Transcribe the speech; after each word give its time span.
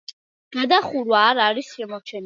გადახურვა 0.55 1.23
არ 1.27 1.45
არის 1.49 1.71
შემორჩენილი. 1.77 2.19